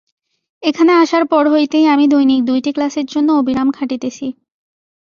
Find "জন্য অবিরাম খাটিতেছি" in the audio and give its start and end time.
3.05-4.25